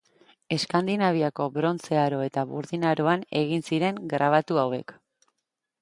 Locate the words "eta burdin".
2.29-2.89